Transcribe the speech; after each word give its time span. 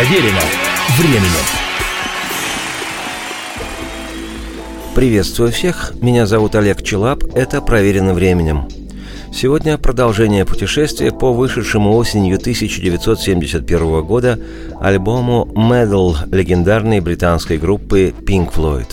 Проверено 0.00 0.40
временем. 0.96 1.44
Приветствую 4.94 5.52
всех, 5.52 5.92
меня 6.00 6.24
зовут 6.24 6.54
Олег 6.54 6.82
Челап, 6.82 7.22
это 7.34 7.60
«Проверено 7.60 8.14
временем». 8.14 8.66
Сегодня 9.30 9.76
продолжение 9.76 10.46
путешествия 10.46 11.12
по 11.12 11.34
вышедшему 11.34 11.94
осенью 11.94 12.38
1971 12.38 14.00
года 14.00 14.40
альбому 14.80 15.46
«Medal» 15.54 16.16
легендарной 16.34 17.00
британской 17.00 17.58
группы 17.58 18.14
Pink 18.26 18.54
Floyd. 18.54 18.88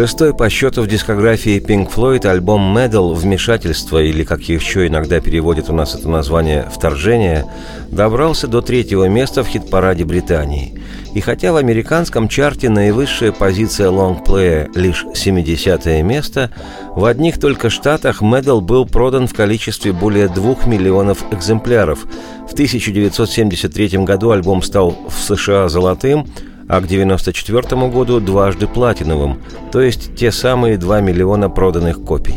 Шестой 0.00 0.32
по 0.32 0.48
счету 0.48 0.80
в 0.80 0.86
дискографии 0.86 1.60
Pink 1.60 1.92
Floyd 1.94 2.26
альбом 2.26 2.74
Medal 2.74 3.12
«Вмешательство» 3.12 4.02
или, 4.02 4.24
как 4.24 4.40
еще 4.40 4.86
иногда 4.86 5.20
переводят 5.20 5.68
у 5.68 5.74
нас 5.74 5.94
это 5.94 6.08
название 6.08 6.66
«Вторжение», 6.74 7.44
добрался 7.90 8.46
до 8.46 8.62
третьего 8.62 9.10
места 9.10 9.44
в 9.44 9.46
хит-параде 9.46 10.06
Британии. 10.06 10.80
И 11.12 11.20
хотя 11.20 11.52
в 11.52 11.56
американском 11.56 12.28
чарте 12.28 12.70
наивысшая 12.70 13.30
позиция 13.30 13.90
лонгплея 13.90 14.70
лишь 14.74 15.04
70 15.14 15.84
место, 16.02 16.50
в 16.96 17.04
одних 17.04 17.38
только 17.38 17.68
штатах 17.68 18.22
Medal 18.22 18.62
был 18.62 18.86
продан 18.86 19.26
в 19.26 19.34
количестве 19.34 19.92
более 19.92 20.28
2 20.28 20.64
миллионов 20.64 21.30
экземпляров. 21.30 22.06
В 22.48 22.54
1973 22.54 23.98
году 23.98 24.30
альбом 24.30 24.62
стал 24.62 24.96
в 25.10 25.20
США 25.20 25.68
золотым– 25.68 26.26
а 26.70 26.80
к 26.80 26.84
1994 26.84 27.88
году 27.88 28.20
дважды 28.20 28.68
платиновым, 28.68 29.42
то 29.72 29.80
есть 29.80 30.14
те 30.14 30.30
самые 30.30 30.78
2 30.78 31.00
миллиона 31.00 31.50
проданных 31.50 32.00
копий. 32.00 32.36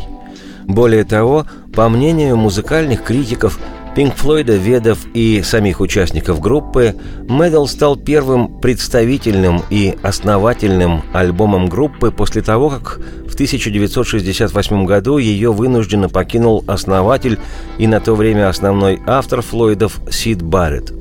Более 0.66 1.04
того, 1.04 1.46
по 1.76 1.88
мнению 1.88 2.36
музыкальных 2.36 3.04
критиков, 3.04 3.60
Пинк 3.96 4.16
Флойда, 4.16 4.56
ведов 4.56 5.06
и 5.14 5.44
самих 5.44 5.82
участников 5.82 6.40
группы, 6.40 6.96
Медал 7.30 7.68
стал 7.68 7.96
первым 7.96 8.60
представительным 8.60 9.62
и 9.70 9.96
основательным 10.02 11.04
альбомом 11.14 11.68
группы 11.68 12.10
после 12.10 12.42
того, 12.42 12.72
как 12.72 13.00
в 13.28 13.36
1968 13.36 14.86
году 14.86 15.20
ее 15.20 15.54
вынужденно 15.54 16.10
покинул 16.10 16.64
основатель 16.66 17.38
и 17.78 17.86
на 17.86 18.00
то 18.00 18.16
время 18.16 18.50
основной 18.50 19.00
автор 19.06 19.44
Флойдов 19.44 20.00
Сид 20.10 20.42
Барретт. 20.42 20.92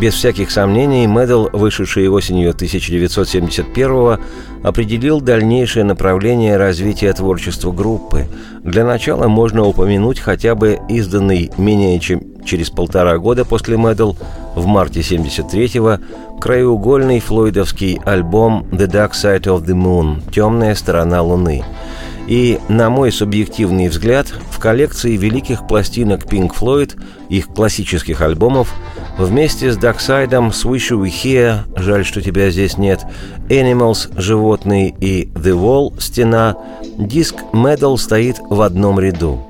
Без 0.00 0.14
всяких 0.14 0.52
сомнений, 0.52 1.08
Медал, 1.08 1.50
вышедший 1.52 2.08
осенью 2.08 2.50
1971 2.50 4.18
определил 4.62 5.20
дальнейшее 5.20 5.82
направление 5.84 6.56
развития 6.56 7.12
творчества 7.12 7.72
группы. 7.72 8.26
Для 8.62 8.84
начала 8.84 9.26
можно 9.26 9.64
упомянуть 9.64 10.20
хотя 10.20 10.54
бы 10.54 10.78
изданный 10.88 11.50
менее 11.58 11.98
чем 11.98 12.22
через 12.44 12.70
полтора 12.70 13.18
года 13.18 13.44
после 13.44 13.76
Медал 13.76 14.16
в 14.54 14.66
марте 14.66 15.00
73-го 15.00 15.98
краеугольный 16.40 17.18
флойдовский 17.18 17.98
альбом 18.04 18.68
«The 18.70 18.86
Dark 18.86 19.14
Side 19.14 19.46
of 19.46 19.64
the 19.64 19.74
Moon» 19.74 20.22
«Темная 20.32 20.76
сторона 20.76 21.22
Луны», 21.22 21.64
и, 22.28 22.60
на 22.68 22.90
мой 22.90 23.10
субъективный 23.10 23.88
взгляд, 23.88 24.26
в 24.50 24.58
коллекции 24.60 25.16
великих 25.16 25.66
пластинок 25.66 26.24
Pink 26.26 26.50
Floyd, 26.54 26.92
их 27.30 27.48
классических 27.48 28.20
альбомов, 28.20 28.74
вместе 29.18 29.70
с 29.72 29.76
Darkseid, 29.76 30.30
Swish 30.30 30.90
We 30.90 31.08
Here, 31.08 31.58
жаль, 31.76 32.04
что 32.04 32.22
тебя 32.22 32.50
здесь 32.50 32.78
нет, 32.78 33.00
Animals, 33.48 34.10
животные 34.18 34.94
и 35.00 35.26
The 35.34 35.52
Wall, 35.52 36.00
стена, 36.00 36.56
диск 36.96 37.34
Medal 37.52 37.96
стоит 37.98 38.36
в 38.48 38.62
одном 38.62 39.00
ряду. 39.00 39.44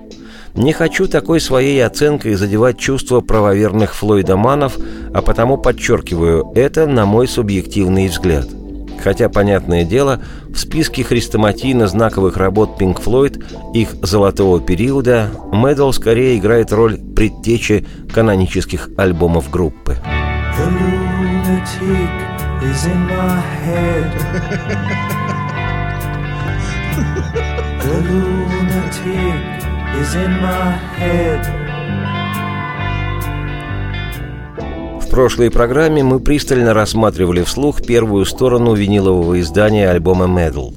Не 0.55 0.73
хочу 0.73 1.07
такой 1.07 1.41
своей 1.41 1.85
оценкой 1.85 2.35
задевать 2.35 2.79
чувства 2.79 3.21
правоверных 3.21 3.95
флойдоманов, 3.95 4.77
а 5.15 5.23
потому 5.23 5.57
подчеркиваю, 5.57 6.51
это 6.55 6.87
на 6.87 7.07
мой 7.07 7.29
субъективный 7.29 8.09
взгляд– 8.09 8.49
Хотя, 9.03 9.29
понятное 9.29 9.85
дело, 9.85 10.21
в 10.49 10.57
списке 10.57 11.03
хрестоматийно-знаковых 11.03 12.37
работ 12.37 12.81
Pink 12.81 13.03
Floyd 13.03 13.43
их 13.75 13.95
золотого 14.03 14.61
периода 14.61 15.31
Медал 15.53 15.93
скорее 15.93 16.39
играет 16.39 16.73
роль 16.73 16.99
предтечи 16.99 17.87
канонических 18.13 18.91
альбомов 18.97 19.51
группы. 19.51 19.97
The. 30.11 31.58
В 35.09 35.11
прошлой 35.11 35.51
программе 35.51 36.05
мы 36.05 36.21
пристально 36.21 36.75
рассматривали 36.75 37.43
вслух 37.43 37.83
первую 37.83 38.27
сторону 38.27 38.75
винилового 38.75 39.41
издания 39.41 39.89
альбома 39.89 40.27
Medal. 40.27 40.75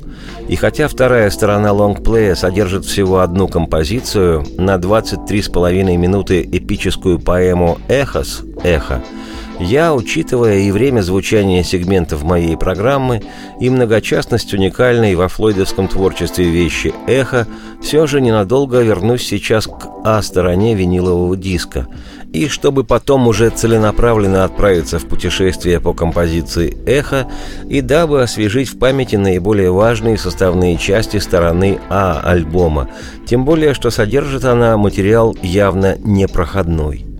И 0.47 0.55
хотя 0.55 0.87
вторая 0.87 1.29
сторона 1.29 1.73
лонгплея 1.73 2.35
содержит 2.35 2.85
всего 2.85 3.19
одну 3.19 3.49
композицию, 3.49 4.45
на 4.57 4.75
23,5 4.75 5.97
минуты 5.97 6.47
эпическую 6.49 7.19
поэму 7.19 7.77
«Эхос» 7.89 8.43
«Эхо», 8.63 9.03
я, 9.61 9.93
учитывая 9.93 10.59
и 10.59 10.71
время 10.71 11.01
звучания 11.01 11.63
сегментов 11.63 12.23
моей 12.23 12.57
программы, 12.57 13.21
и 13.59 13.69
многочастность 13.69 14.53
уникальной 14.53 15.15
во 15.15 15.27
флойдовском 15.27 15.87
творчестве 15.87 16.45
вещи 16.45 16.93
«Эхо», 17.07 17.47
все 17.81 18.07
же 18.07 18.21
ненадолго 18.21 18.81
вернусь 18.81 19.23
сейчас 19.23 19.67
к 19.67 19.87
А-стороне 20.03 20.75
винилового 20.75 21.37
диска– 21.37 21.87
и 22.33 22.47
чтобы 22.47 22.83
потом 22.83 23.27
уже 23.27 23.49
целенаправленно 23.49 24.43
отправиться 24.43 24.99
в 24.99 25.05
путешествие 25.05 25.79
по 25.79 25.93
композиции 25.93 26.77
«Эхо» 26.85 27.27
и 27.67 27.81
дабы 27.81 28.21
освежить 28.21 28.69
в 28.69 28.79
памяти 28.79 29.17
наиболее 29.17 29.71
важные 29.71 30.17
составные 30.17 30.77
части 30.77 31.17
стороны 31.17 31.79
А 31.89 32.21
альбома, 32.23 32.89
тем 33.25 33.43
более, 33.45 33.73
что 33.73 33.89
содержит 33.89 34.45
она 34.45 34.77
материал 34.77 35.35
явно 35.41 35.97
непроходной. 35.99 37.10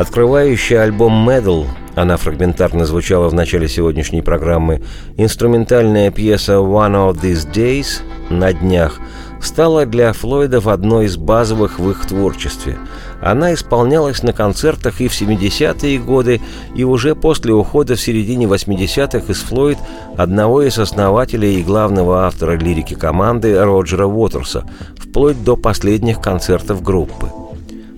Открывающий 0.00 0.80
альбом 0.82 1.28
«Medal» 1.28 1.66
она 1.94 2.16
фрагментарно 2.16 2.86
звучала 2.86 3.28
в 3.28 3.34
начале 3.34 3.68
сегодняшней 3.68 4.22
программы, 4.22 4.82
инструментальная 5.18 6.10
пьеса 6.10 6.54
«One 6.54 6.94
of 6.94 7.20
These 7.20 7.52
Days» 7.52 8.00
на 8.30 8.54
днях 8.54 8.98
стала 9.42 9.84
для 9.84 10.14
Флойдов 10.14 10.68
одной 10.68 11.04
из 11.04 11.18
базовых 11.18 11.78
в 11.78 11.90
их 11.90 12.06
творчестве– 12.06 12.78
она 13.20 13.52
исполнялась 13.52 14.22
на 14.22 14.32
концертах 14.32 15.00
и 15.00 15.08
в 15.08 15.12
70-е 15.12 15.98
годы, 15.98 16.40
и 16.74 16.84
уже 16.84 17.14
после 17.14 17.52
ухода 17.52 17.94
в 17.94 18.00
середине 18.00 18.46
80-х 18.46 19.30
из 19.30 19.40
Флойд 19.42 19.78
одного 20.16 20.62
из 20.62 20.78
основателей 20.78 21.60
и 21.60 21.62
главного 21.62 22.24
автора 22.26 22.56
лирики 22.56 22.94
команды 22.94 23.62
Роджера 23.62 24.06
Уотерса, 24.06 24.64
вплоть 24.96 25.44
до 25.44 25.56
последних 25.56 26.20
концертов 26.20 26.82
группы. 26.82 27.28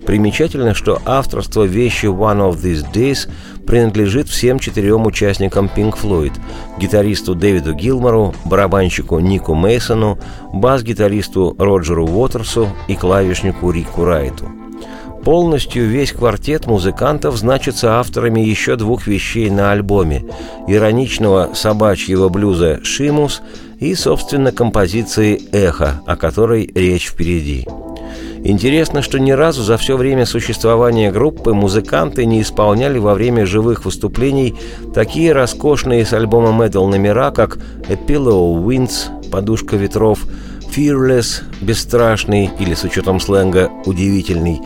Примечательно, 0.06 0.74
что 0.74 1.00
авторство 1.04 1.62
вещи 1.62 2.06
«One 2.06 2.38
of 2.38 2.60
These 2.60 2.92
Days» 2.92 3.28
принадлежит 3.66 4.28
всем 4.28 4.58
четырем 4.58 5.06
участникам 5.06 5.70
Pink 5.74 5.96
Floyd– 6.00 6.32
гитаристу 6.78 7.34
Дэвиду 7.34 7.72
Гилмору, 7.74 8.34
барабанщику 8.44 9.20
Нику 9.20 9.54
Мейсону, 9.54 10.18
бас-гитаристу 10.52 11.54
Роджеру 11.56 12.06
Уотерсу 12.06 12.68
и 12.88 12.96
клавишнику 12.96 13.70
Рику 13.70 14.04
Райту. 14.04 14.48
Полностью 15.24 15.86
весь 15.86 16.10
квартет 16.10 16.66
музыкантов 16.66 17.36
значится 17.36 18.00
авторами 18.00 18.40
еще 18.40 18.74
двух 18.74 19.06
вещей 19.06 19.50
на 19.50 19.70
альбоме– 19.70 20.24
ироничного 20.66 21.50
собачьего 21.54 22.28
блюза 22.28 22.80
«Шимус» 22.82 23.40
и, 23.78 23.94
собственно, 23.94 24.50
композиции 24.50 25.40
«Эхо», 25.52 26.02
о 26.06 26.16
которой 26.16 26.68
речь 26.74 27.06
впереди– 27.08 27.68
Интересно, 28.44 29.02
что 29.02 29.20
ни 29.20 29.30
разу 29.30 29.62
за 29.62 29.76
все 29.76 29.96
время 29.96 30.26
существования 30.26 31.12
группы 31.12 31.54
музыканты 31.54 32.24
не 32.24 32.42
исполняли 32.42 32.98
во 32.98 33.14
время 33.14 33.46
живых 33.46 33.84
выступлений 33.84 34.56
такие 34.92 35.32
роскошные 35.32 36.04
с 36.04 36.12
альбома 36.12 36.48
Metal 36.48 36.84
номера, 36.88 37.30
как 37.30 37.58
«A 37.88 37.92
Pillow 37.92 38.60
Winds» 38.64 39.30
«Подушка 39.30 39.76
ветров», 39.76 40.26
«Fearless» 40.74 41.42
«Бесстрашный» 41.60 42.50
или 42.58 42.74
с 42.74 42.82
учетом 42.82 43.20
сленга 43.20 43.70
«Удивительный» 43.86 44.60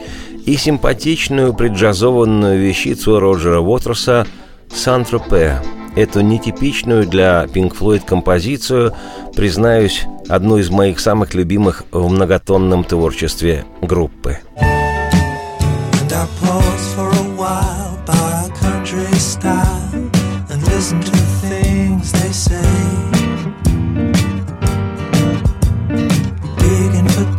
и 0.46 0.56
симпатичную 0.56 1.52
преджазованную 1.52 2.58
вещицу 2.58 3.20
Роджера 3.20 3.60
Уотерса 3.60 4.26
«Сан-Тропе», 4.72 5.60
эту 5.96 6.20
нетипичную 6.20 7.06
для 7.06 7.44
Pink 7.44 7.76
Floyd 7.76 8.02
композицию, 8.06 8.94
признаюсь, 9.34 10.04
одну 10.28 10.58
из 10.58 10.70
моих 10.70 11.00
самых 11.00 11.34
любимых 11.34 11.84
в 11.90 12.08
многотонном 12.08 12.84
творчестве 12.84 13.64
группы. 13.80 14.38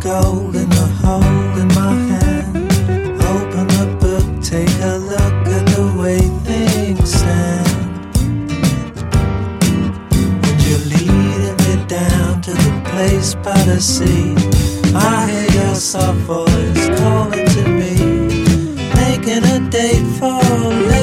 gold 0.08 0.37
by 13.42 13.58
the 13.64 13.80
sea. 13.80 14.34
I 14.94 15.30
hear 15.30 15.62
your 15.62 15.74
soft 15.74 16.18
voice 16.20 16.88
calling 16.98 17.46
to 17.46 17.64
me, 17.68 17.94
making 18.94 19.44
a 19.44 19.58
date 19.70 20.06
for 20.18 20.40
later 20.88 20.97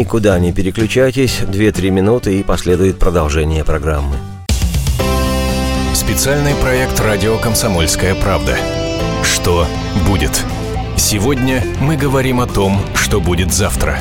Никуда 0.00 0.38
не 0.38 0.50
переключайтесь, 0.50 1.40
2-3 1.40 1.90
минуты 1.90 2.40
и 2.40 2.42
последует 2.42 2.98
продолжение 2.98 3.66
программы. 3.66 4.16
Специальный 5.92 6.54
проект 6.54 6.98
«Радио 7.00 7.36
Комсомольская 7.36 8.14
правда». 8.14 8.56
Что 9.22 9.66
будет? 10.08 10.42
Сегодня 10.96 11.62
мы 11.82 11.98
говорим 11.98 12.40
о 12.40 12.46
том, 12.46 12.80
что 12.94 13.20
будет 13.20 13.52
завтра. 13.52 13.98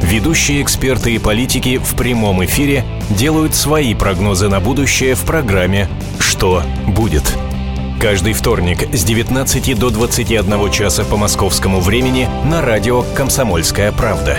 Ведущие 0.00 0.62
эксперты 0.62 1.14
и 1.14 1.18
политики 1.18 1.76
в 1.76 1.96
прямом 1.96 2.42
эфире 2.46 2.82
делают 3.10 3.54
свои 3.54 3.94
прогнозы 3.94 4.48
на 4.48 4.58
будущее 4.58 5.14
в 5.14 5.20
программе 5.26 5.86
«Что 6.18 6.62
будет?». 6.86 7.30
Каждый 8.00 8.32
вторник 8.32 8.88
с 8.94 9.04
19 9.04 9.78
до 9.78 9.90
21 9.90 10.70
часа 10.70 11.04
по 11.04 11.18
московскому 11.18 11.80
времени 11.80 12.26
на 12.46 12.62
радио 12.62 13.02
«Комсомольская 13.14 13.92
правда». 13.92 14.38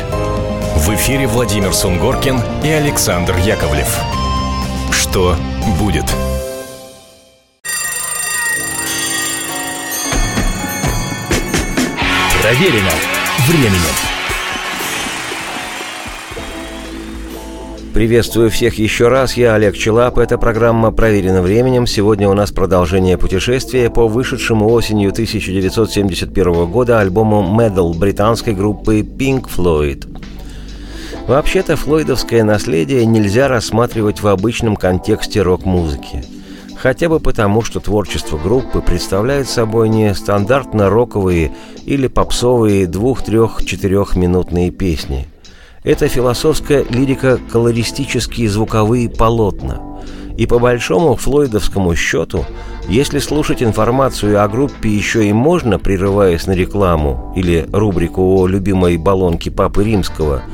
В 0.85 0.89
эфире 0.95 1.27
Владимир 1.27 1.71
Сунгоркин 1.73 2.41
и 2.61 2.67
Александр 2.67 3.37
Яковлев. 3.37 3.97
Что 4.91 5.33
будет? 5.79 6.03
Проверено 12.41 12.91
временем. 13.47 13.93
Приветствую 17.93 18.49
всех 18.49 18.77
еще 18.77 19.07
раз, 19.07 19.37
я 19.37 19.55
Олег 19.55 19.77
Челап, 19.77 20.17
эта 20.17 20.37
программа 20.37 20.91
«Проверено 20.91 21.41
временем». 21.41 21.87
Сегодня 21.87 22.27
у 22.27 22.33
нас 22.33 22.51
продолжение 22.51 23.17
путешествия 23.17 23.89
по 23.89 24.09
вышедшему 24.09 24.69
осенью 24.69 25.11
1971 25.11 26.65
года 26.65 26.99
альбому 26.99 27.41
«Medal» 27.57 27.97
британской 27.97 28.53
группы 28.53 28.99
Pink 28.99 29.45
Floyd. 29.47 30.32
Вообще-то 31.27 31.77
флойдовское 31.77 32.43
наследие 32.43 33.05
нельзя 33.05 33.47
рассматривать 33.47 34.21
в 34.21 34.27
обычном 34.27 34.75
контексте 34.75 35.41
рок-музыки. 35.41 36.25
Хотя 36.75 37.07
бы 37.07 37.21
потому, 37.21 37.61
что 37.61 37.79
творчество 37.79 38.37
группы 38.37 38.81
представляет 38.81 39.47
собой 39.47 39.87
не 39.87 40.13
стандартно 40.15 40.89
роковые 40.89 41.53
или 41.85 42.07
попсовые 42.07 42.87
двух-трех-четырехминутные 42.87 44.69
песни. 44.69 45.29
Это 45.85 46.09
философская 46.09 46.85
лирика 46.89 47.39
колористические 47.49 48.49
звуковые 48.49 49.09
полотна. 49.09 49.81
И 50.35 50.45
по 50.45 50.59
большому 50.59 51.15
флойдовскому 51.15 51.95
счету, 51.95 52.45
если 52.89 53.19
слушать 53.19 53.63
информацию 53.63 54.43
о 54.43 54.47
группе 54.49 54.89
еще 54.89 55.25
и 55.25 55.31
можно, 55.31 55.79
прерываясь 55.79 56.47
на 56.47 56.51
рекламу 56.51 57.31
или 57.37 57.65
рубрику 57.71 58.37
о 58.41 58.45
любимой 58.45 58.97
баллонке 58.97 59.51
Папы 59.51 59.85
Римского– 59.85 60.41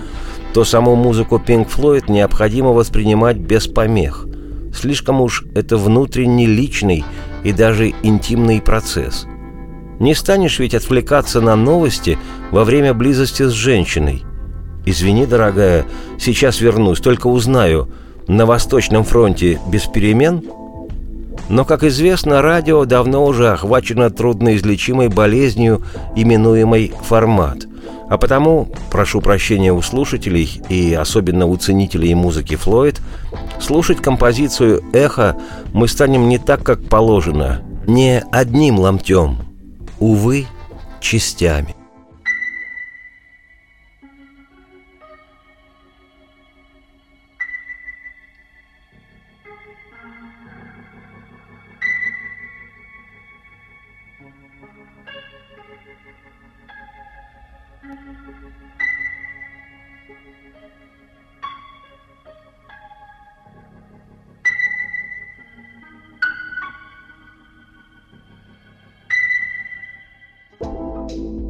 то 0.53 0.63
саму 0.63 0.95
музыку 0.95 1.41
Pink 1.45 1.67
Floyd 1.69 2.11
необходимо 2.11 2.69
воспринимать 2.69 3.37
без 3.37 3.67
помех. 3.67 4.25
Слишком 4.73 5.21
уж 5.21 5.45
это 5.55 5.77
внутренний, 5.77 6.47
личный 6.47 7.03
и 7.43 7.51
даже 7.51 7.93
интимный 8.03 8.61
процесс. 8.61 9.25
Не 9.99 10.15
станешь 10.15 10.59
ведь 10.59 10.75
отвлекаться 10.75 11.41
на 11.41 11.55
новости 11.55 12.17
во 12.51 12.63
время 12.63 12.93
близости 12.93 13.43
с 13.43 13.51
женщиной. 13.51 14.23
«Извини, 14.85 15.25
дорогая, 15.25 15.85
сейчас 16.17 16.61
вернусь, 16.61 16.99
только 16.99 17.27
узнаю, 17.27 17.89
на 18.27 18.45
Восточном 18.45 19.03
фронте 19.03 19.59
без 19.67 19.85
перемен?» 19.85 20.43
Но, 21.49 21.65
как 21.65 21.83
известно, 21.83 22.41
радио 22.43 22.85
давно 22.85 23.25
уже 23.25 23.51
охвачено 23.51 24.11
трудноизлечимой 24.11 25.09
болезнью, 25.09 25.83
именуемой 26.15 26.93
формат. 27.03 27.65
А 28.07 28.17
потому, 28.17 28.69
прошу 28.91 29.19
прощения 29.19 29.73
у 29.73 29.81
слушателей 29.81 30.61
и 30.69 30.93
особенно 30.93 31.47
у 31.47 31.57
ценителей 31.57 32.13
музыки 32.13 32.55
Флойд, 32.55 33.01
слушать 33.59 33.97
композицию 33.97 34.83
«Эхо» 34.93 35.37
мы 35.73 35.87
станем 35.87 36.29
не 36.29 36.37
так, 36.37 36.63
как 36.63 36.83
положено, 36.83 37.61
не 37.87 38.23
одним 38.31 38.79
ломтем, 38.79 39.37
увы, 39.99 40.45
частями. 41.01 41.78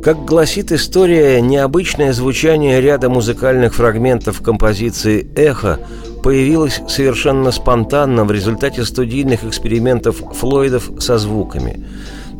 Как 0.04 0.24
гласит 0.24 0.72
история, 0.72 1.42
необычное 1.42 2.14
звучание 2.14 2.80
ряда 2.80 3.10
музыкальных 3.10 3.76
фрагментов 3.76 4.42
композиции 4.42 5.30
«Эхо» 5.36 5.78
появилось 6.24 6.82
совершенно 6.88 7.52
спонтанно 7.52 8.24
в 8.24 8.32
результате 8.32 8.86
студийных 8.86 9.44
экспериментов 9.44 10.24
Флойдов 10.36 10.90
со 11.00 11.18
звуками. 11.18 11.86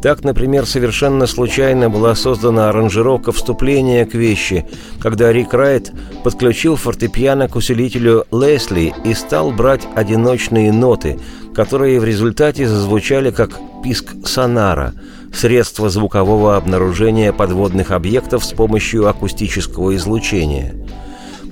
Так, 0.02 0.24
например, 0.24 0.66
совершенно 0.66 1.28
случайно 1.28 1.90
была 1.90 2.16
создана 2.16 2.70
аранжировка 2.70 3.34
вступления 3.34 4.06
к 4.06 4.14
вещи, 4.14 4.66
когда 5.02 5.34
Рик 5.34 5.54
Райт 5.54 5.92
подключил 6.24 6.78
фортепиано 6.78 7.50
к 7.50 7.58
усилителю 7.58 8.24
Лесли 8.32 8.94
и 9.04 9.14
стал 9.14 9.52
брать 9.52 9.86
одиночные 9.96 10.72
ноты, 10.72 11.20
которые 11.54 12.00
в 12.00 12.06
результате 12.06 12.66
зазвучали 12.66 13.32
как 13.32 13.52
писк 13.84 14.16
сонара– 14.26 14.94
средство 15.34 15.90
звукового 15.90 16.56
обнаружения 16.56 17.32
подводных 17.32 17.92
объектов 17.92 18.44
с 18.44 18.54
помощью 18.54 19.08
акустического 19.08 19.96
излучения. 19.96 20.76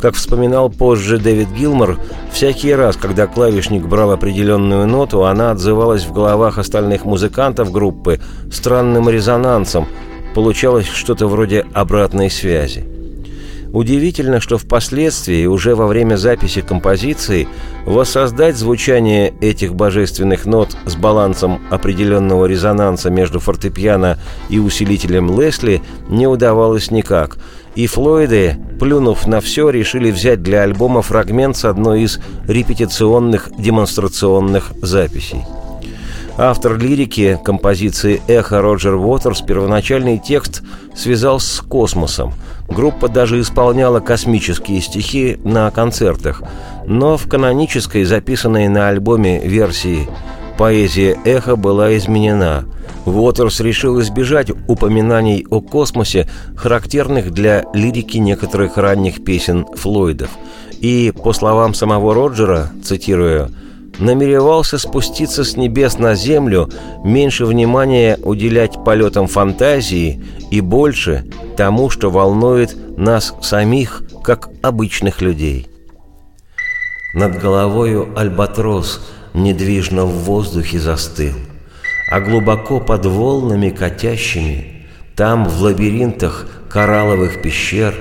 Как 0.01 0.15
вспоминал 0.15 0.69
позже 0.69 1.17
Дэвид 1.17 1.49
Гилмор, 1.57 1.99
всякий 2.31 2.73
раз, 2.73 2.97
когда 2.97 3.25
клавишник 3.25 3.85
брал 3.85 4.11
определенную 4.11 4.85
ноту, 4.87 5.25
она 5.25 5.51
отзывалась 5.51 6.05
в 6.05 6.13
головах 6.13 6.57
остальных 6.59 7.05
музыкантов 7.05 7.71
группы 7.71 8.19
странным 8.51 9.09
резонансом, 9.09 9.87
получалось 10.35 10.87
что-то 10.87 11.27
вроде 11.27 11.65
обратной 11.73 12.29
связи– 12.29 12.85
Удивительно, 13.73 14.39
что 14.39 14.57
впоследствии, 14.57 15.45
уже 15.45 15.75
во 15.75 15.87
время 15.87 16.15
записи 16.15 16.61
композиции, 16.61 17.47
воссоздать 17.85 18.55
звучание 18.55 19.33
этих 19.41 19.75
божественных 19.75 20.45
нот 20.45 20.75
с 20.85 20.95
балансом 20.95 21.61
определенного 21.69 22.45
резонанса 22.45 23.09
между 23.09 23.39
фортепиано 23.39 24.17
и 24.49 24.59
усилителем 24.59 25.39
Лесли 25.39 25.81
не 26.09 26.27
удавалось 26.27 26.91
никак. 26.91 27.37
И 27.75 27.85
Флойды, 27.87 28.57
плюнув 28.79 29.27
на 29.27 29.41
все, 29.41 29.69
решили 29.69 30.11
взять 30.11 30.41
для 30.41 30.63
альбома 30.63 31.01
фрагмент 31.01 31.57
с 31.57 31.65
одной 31.65 32.03
из 32.03 32.19
репетиционных 32.47 33.49
демонстрационных 33.57 34.71
записей. 34.81 35.43
Автор 36.39 36.77
лирики 36.77 37.39
композиции 37.43 38.21
«Эхо» 38.27 38.61
Роджер 38.61 38.93
Уотерс 38.95 39.41
первоначальный 39.41 40.19
текст 40.19 40.61
связал 40.95 41.39
с 41.39 41.61
космосом. 41.61 42.33
Группа 42.67 43.07
даже 43.07 43.39
исполняла 43.39 43.99
космические 43.99 44.81
стихи 44.81 45.39
на 45.43 45.71
концертах. 45.71 46.43
Но 46.85 47.17
в 47.17 47.27
канонической, 47.27 48.03
записанной 48.03 48.67
на 48.67 48.89
альбоме 48.89 49.39
версии 49.39 50.07
поэзия 50.57 51.17
«Эхо» 51.23 51.55
была 51.55 51.95
изменена. 51.97 52.65
Уотерс 53.05 53.61
решил 53.61 54.01
избежать 54.01 54.51
упоминаний 54.67 55.45
о 55.49 55.61
космосе, 55.61 56.27
характерных 56.57 57.31
для 57.31 57.63
лирики 57.73 58.17
некоторых 58.17 58.77
ранних 58.77 59.23
песен 59.23 59.65
Флойдов. 59.75 60.29
И, 60.79 61.13
по 61.23 61.31
словам 61.31 61.73
самого 61.73 62.13
Роджера, 62.13 62.69
цитирую, 62.83 63.49
намеревался 63.99 64.77
спуститься 64.77 65.43
с 65.43 65.55
небес 65.57 65.97
на 65.97 66.15
землю, 66.15 66.69
меньше 67.03 67.45
внимания 67.45 68.17
уделять 68.23 68.83
полетам 68.83 69.27
фантазии 69.27 70.23
и 70.51 70.61
больше 70.61 71.25
тому, 71.55 71.89
что 71.89 72.09
волнует 72.09 72.75
нас 72.97 73.33
самих, 73.41 74.03
как 74.23 74.49
обычных 74.61 75.21
людей. 75.21 75.67
Над 77.13 77.39
головою 77.39 78.13
альбатрос 78.15 79.01
недвижно 79.33 80.05
в 80.05 80.23
воздухе 80.23 80.79
застыл, 80.79 81.33
а 82.11 82.19
глубоко 82.19 82.79
под 82.79 83.05
волнами 83.05 83.69
катящими, 83.69 84.85
там, 85.15 85.45
в 85.45 85.61
лабиринтах 85.61 86.47
коралловых 86.69 87.41
пещер, 87.41 87.95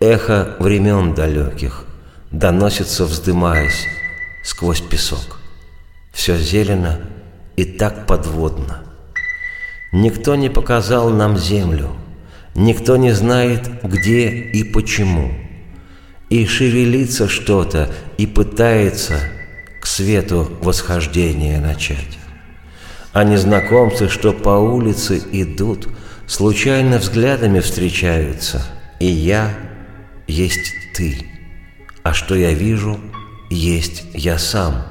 эхо 0.00 0.56
времен 0.60 1.14
далеких 1.14 1.84
доносится, 2.30 3.04
вздымаясь, 3.04 3.86
сквозь 4.46 4.80
песок. 4.80 5.40
Все 6.12 6.38
зелено 6.38 7.00
и 7.56 7.64
так 7.64 8.06
подводно. 8.06 8.84
Никто 9.92 10.36
не 10.36 10.48
показал 10.48 11.10
нам 11.10 11.36
землю, 11.36 11.90
никто 12.54 12.96
не 12.96 13.10
знает, 13.10 13.68
где 13.82 14.28
и 14.28 14.62
почему. 14.62 15.34
И 16.30 16.46
шевелится 16.46 17.28
что-то 17.28 17.90
и 18.18 18.26
пытается 18.26 19.18
к 19.80 19.86
свету 19.86 20.48
восхождения 20.62 21.60
начать. 21.60 22.18
А 23.12 23.24
незнакомцы, 23.24 24.08
что 24.08 24.32
по 24.32 24.50
улице 24.50 25.20
идут, 25.32 25.88
случайно 26.28 26.98
взглядами 26.98 27.58
встречаются, 27.58 28.64
и 29.00 29.06
я 29.06 29.52
есть 30.28 30.72
ты. 30.94 31.26
А 32.04 32.14
что 32.14 32.36
я 32.36 32.52
вижу— 32.52 33.00
есть 33.50 34.04
я 34.14 34.38
сам. 34.38 34.84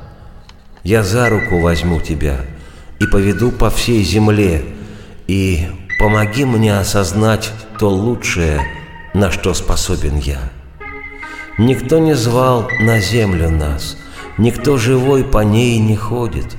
Я 0.84 1.04
за 1.04 1.30
руку 1.30 1.60
возьму 1.60 2.00
тебя 2.00 2.42
и 3.00 3.08
поведу 3.08 3.52
по 3.52 3.70
всей 3.70 4.04
земле, 4.04 4.64
и 5.28 5.68
помоги 6.00 6.46
мне 6.46 6.78
осознать 6.78 7.52
то 7.80 7.90
лучшее, 7.90 8.62
на 9.14 9.32
что 9.32 9.54
способен 9.54 10.18
я. 10.18 10.40
Никто 11.58 12.00
не 12.00 12.14
звал 12.14 12.70
на 12.82 13.00
землю 13.00 13.50
нас, 13.50 13.98
никто 14.38 14.78
живой 14.78 15.24
по 15.24 15.40
ней 15.40 15.80
не 15.80 15.96
ходит, 15.96 16.56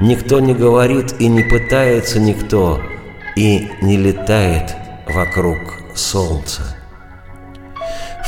никто 0.00 0.40
не 0.40 0.54
говорит 0.54 1.14
и 1.18 1.28
не 1.28 1.42
пытается 1.42 2.20
никто, 2.20 2.80
и 3.34 3.70
не 3.82 3.96
летает 3.96 4.76
вокруг 5.08 5.58
солнца. 5.94 6.62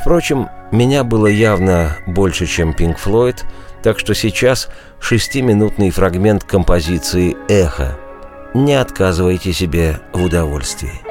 Впрочем, 0.01 0.49
меня 0.71 1.05
было 1.05 1.27
явно 1.27 1.97
больше, 2.07 2.47
чем 2.47 2.73
Pink 2.73 2.97
Floyd, 3.03 3.39
так 3.83 3.99
что 3.99 4.15
сейчас 4.15 4.69
шестиминутный 5.01 5.91
фрагмент 5.91 6.45
композиции 6.45 7.37
«Эхо». 7.49 7.99
Не 8.55 8.75
отказывайте 8.75 9.53
себе 9.53 10.01
в 10.13 10.25
удовольствии. 10.25 11.08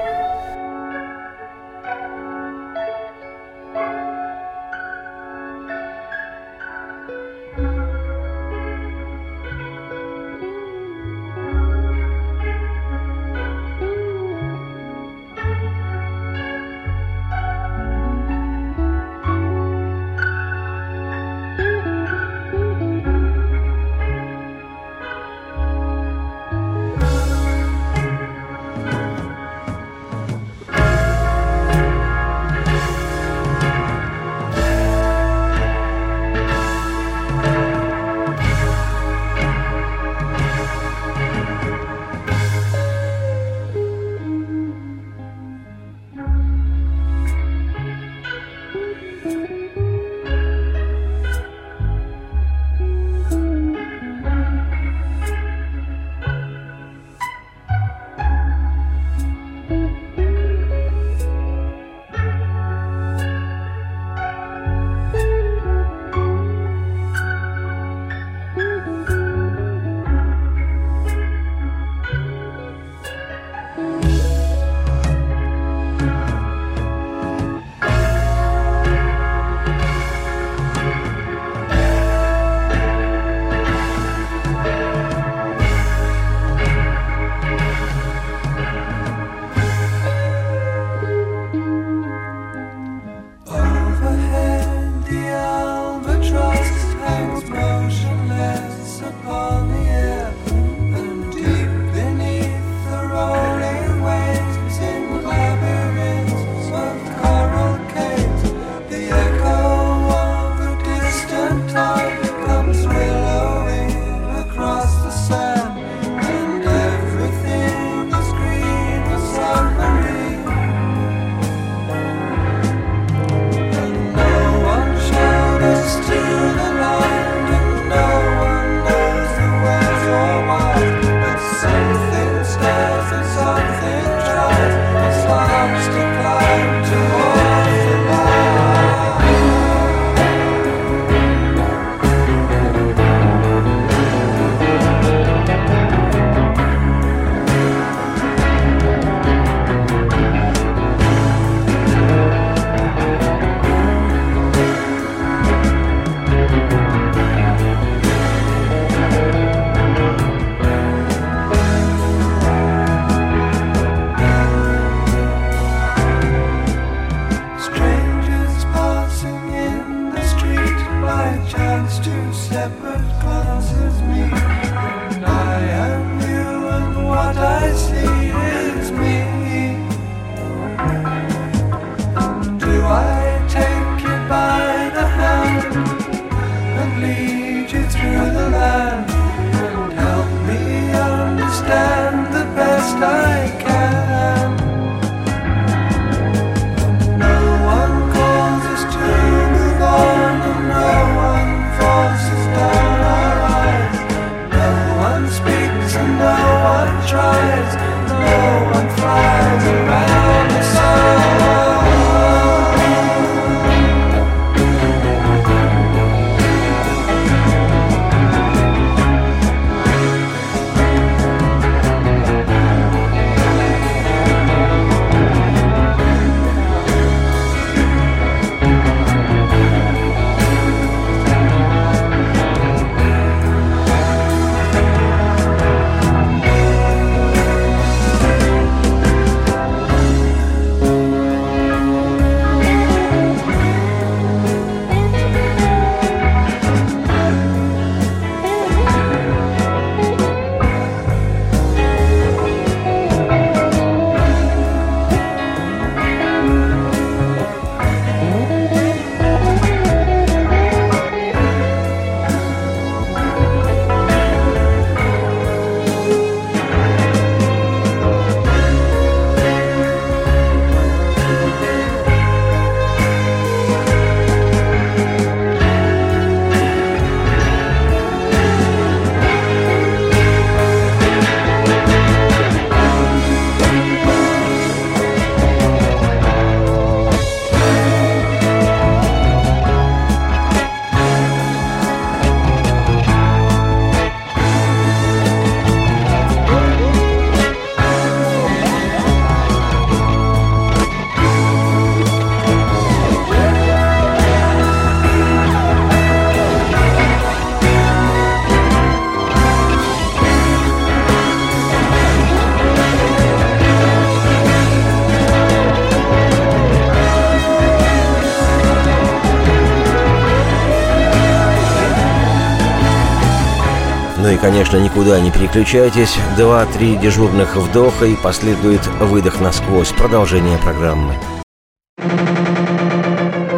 И, 324.38 324.40
конечно, 324.40 324.78
никуда 324.78 325.20
не 325.20 325.32
переключайтесь. 325.32 326.16
Два-три 326.38 326.96
дежурных 326.98 327.56
вдоха 327.56 328.06
и 328.06 328.16
последует 328.16 328.86
выдох 329.00 329.40
насквозь. 329.42 329.90
Продолжение 329.90 330.58
программы. 330.60 331.14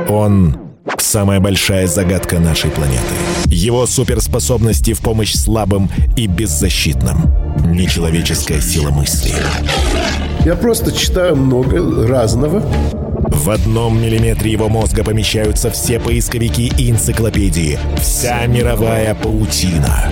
Он— 0.08 0.58
самая 0.98 1.40
большая 1.40 1.88
загадка 1.88 2.40
нашей 2.40 2.72
планеты. 2.72 3.14
Его 3.46 3.86
суперспособности 3.86 4.94
в 4.94 5.00
помощь 5.00 5.34
слабым 5.34 5.90
и 6.16 6.28
беззащитным. 6.28 7.34
Нечеловеческая 7.66 8.62
сила 8.62 8.90
мысли. 8.90 9.34
Я 10.46 10.56
просто 10.56 10.92
читаю 10.92 11.36
много 11.36 12.08
разного. 12.08 12.64
В 13.28 13.50
одном 13.50 14.02
миллиметре 14.02 14.52
его 14.52 14.70
мозга 14.70 15.04
помещаются 15.04 15.70
все 15.70 16.00
поисковики 16.00 16.72
и 16.78 16.90
энциклопедии. 16.90 17.78
Вся 18.02 18.46
мировая 18.48 19.14
паутина 19.16 20.12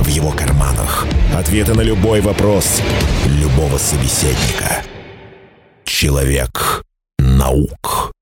в 0.00 0.08
его 0.08 0.30
карманах. 0.30 1.06
Ответы 1.34 1.74
на 1.74 1.82
любой 1.82 2.20
вопрос 2.20 2.80
любого 3.26 3.78
собеседника. 3.78 4.82
Человек 5.84 6.82
наук. 7.18 8.12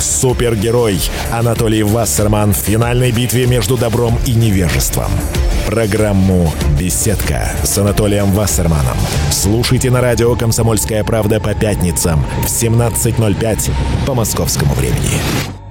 Супергерой 0.00 0.98
Анатолий 1.32 1.82
Вассерман 1.82 2.52
в 2.52 2.56
финальной 2.56 3.12
битве 3.12 3.46
между 3.46 3.76
добром 3.76 4.18
и 4.26 4.32
невежеством. 4.32 5.10
Программу 5.66 6.52
«Беседка» 6.78 7.50
с 7.64 7.76
Анатолием 7.76 8.30
Вассерманом. 8.32 8.96
Слушайте 9.30 9.90
на 9.90 10.00
радио 10.00 10.36
«Комсомольская 10.36 11.02
правда» 11.02 11.40
по 11.40 11.54
пятницам 11.54 12.24
в 12.42 12.46
17.05 12.46 13.72
по 14.06 14.14
московскому 14.14 14.74
времени. 14.74 15.65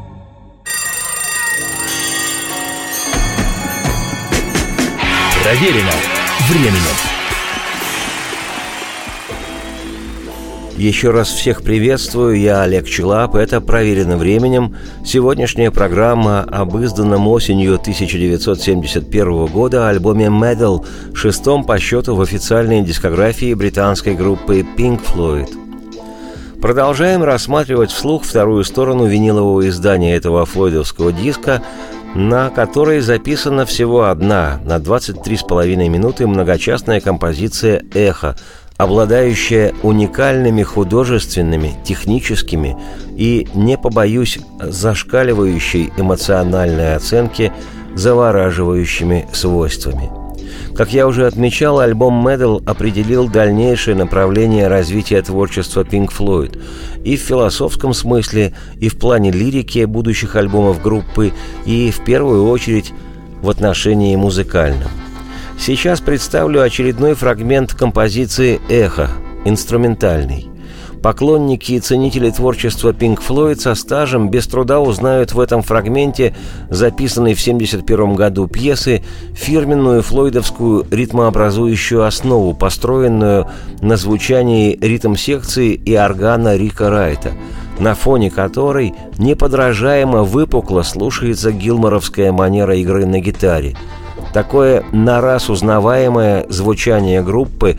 Проверено 5.45 5.91
временем. 6.49 6.95
Еще 10.75 11.11
раз 11.11 11.27
всех 11.27 11.61
приветствую, 11.61 12.39
я 12.39 12.63
Олег 12.63 12.87
Челап, 12.87 13.35
это 13.35 13.61
«Проверено 13.61 14.17
временем». 14.17 14.75
Сегодняшняя 15.05 15.69
программа 15.69 16.41
об 16.41 16.75
изданном 16.77 17.27
осенью 17.27 17.75
1971 17.75 19.45
года 19.45 19.87
альбоме 19.87 20.25
«Medal», 20.25 20.83
шестом 21.13 21.63
по 21.63 21.77
счету 21.77 22.15
в 22.15 22.21
официальной 22.21 22.81
дискографии 22.81 23.53
британской 23.53 24.15
группы 24.15 24.65
Pink 24.75 25.01
Floyd. 25.05 25.49
Продолжаем 26.59 27.23
рассматривать 27.23 27.91
вслух 27.91 28.23
вторую 28.23 28.63
сторону 28.63 29.05
винилового 29.05 29.69
издания 29.69 30.15
этого 30.15 30.43
флойдовского 30.47 31.13
диска– 31.13 31.61
на 32.15 32.49
которой 32.49 33.01
записана 33.01 33.65
всего 33.65 34.05
одна 34.05 34.59
на 34.63 34.77
23,5 34.77 35.75
минуты 35.89 36.25
многочастная 36.25 37.01
композиция 37.01 37.83
«Эхо», 37.93 38.37
обладающая 38.77 39.73
уникальными 39.83 40.63
художественными, 40.63 41.75
техническими 41.83 42.75
и, 43.15 43.47
не 43.53 43.77
побоюсь, 43.77 44.39
зашкаливающей 44.59 45.91
эмоциональной 45.97 46.95
оценки 46.95 47.51
завораживающими 47.95 49.27
свойствами– 49.31 50.09
как 50.75 50.91
я 50.91 51.07
уже 51.07 51.25
отмечал, 51.25 51.79
альбом 51.79 52.27
Medal 52.27 52.61
определил 52.65 53.29
дальнейшее 53.29 53.95
направление 53.95 54.67
развития 54.67 55.21
творчества 55.21 55.83
Pink 55.83 56.09
Floyd 56.11 56.61
и 57.03 57.15
в 57.15 57.21
философском 57.21 57.93
смысле, 57.93 58.53
и 58.79 58.89
в 58.89 58.97
плане 58.97 59.31
лирики 59.31 59.85
будущих 59.85 60.35
альбомов 60.35 60.81
группы, 60.81 61.31
и 61.65 61.91
в 61.91 62.03
первую 62.03 62.47
очередь 62.47 62.93
в 63.41 63.49
отношении 63.49 64.15
музыкальном. 64.15 64.89
Сейчас 65.57 66.01
представлю 66.01 66.61
очередной 66.61 67.13
фрагмент 67.13 67.73
композиции 67.73 68.59
«Эхо», 68.69 69.09
инструментальный. 69.45 70.54
Поклонники 71.05 71.73
и 71.73 71.79
ценители 71.79 72.31
творчества 72.31 72.89
Pink 72.89 73.19
Floyd 73.21 73.59
со 73.59 73.75
стажем 73.75 74.31
без 74.31 74.47
труда 74.47 74.79
узнают 74.79 75.33
в 75.33 75.39
этом 75.39 75.61
фрагменте, 75.61 76.35
записанной 76.71 77.35
в 77.35 77.41
1971 77.41 78.15
году 78.15 78.47
пьесы, 78.47 79.03
фирменную 79.35 80.01
флойдовскую 80.01 80.87
ритмообразующую 80.89 82.03
основу, 82.03 82.55
построенную 82.55 83.45
на 83.81 83.97
звучании 83.97 84.79
ритм-секции 84.81 85.73
и 85.73 85.93
органа 85.93 86.55
Рика 86.55 86.89
Райта, 86.89 87.33
на 87.77 87.93
фоне 87.93 88.31
которой 88.31 88.95
неподражаемо 89.19 90.23
выпукло 90.23 90.81
слушается 90.81 91.51
гилморовская 91.51 92.31
манера 92.31 92.75
игры 92.77 93.05
на 93.05 93.19
гитаре. 93.19 93.77
Такое 94.33 94.83
на 94.91 95.21
раз 95.21 95.51
узнаваемое 95.51 96.47
звучание 96.49 97.21
группы 97.21 97.77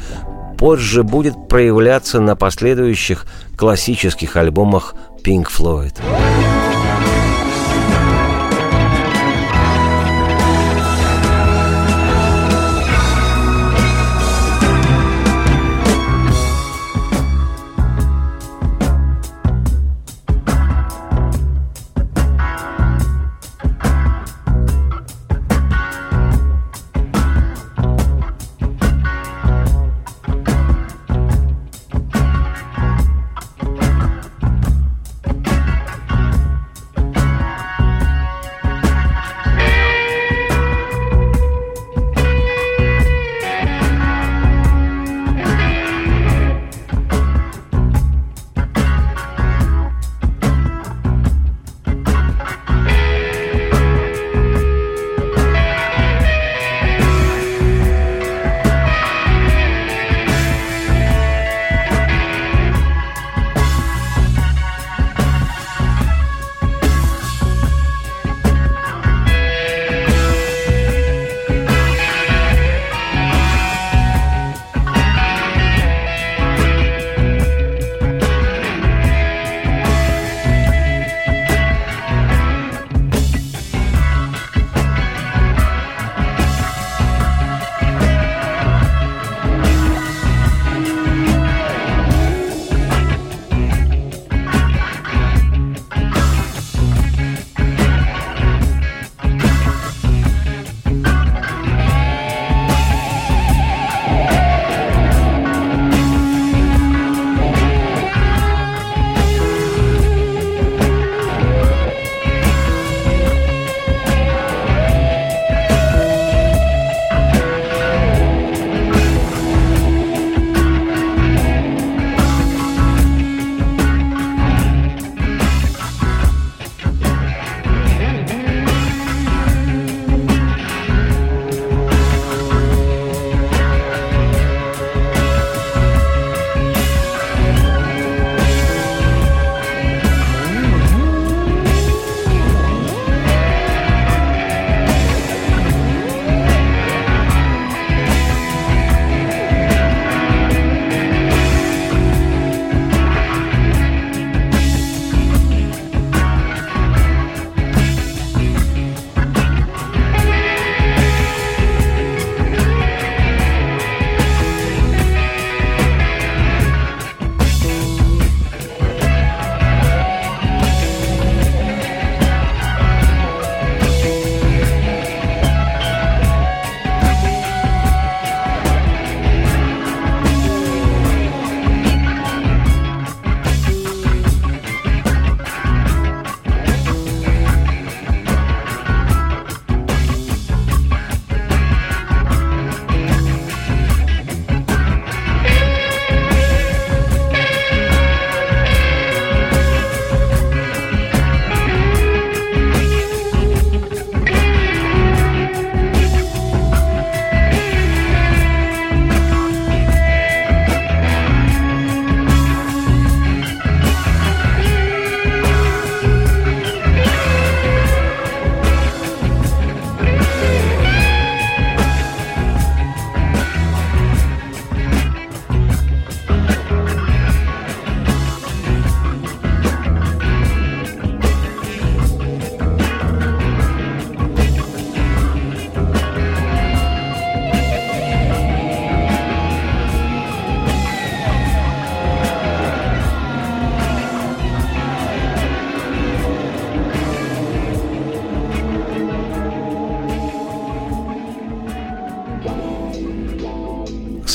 позже 0.56 1.02
будет 1.02 1.48
проявляться 1.48 2.20
на 2.20 2.36
последующих 2.36 3.26
классических 3.56 4.36
альбомах 4.36 4.94
Pink 5.24 5.46
Floyd. 5.46 5.94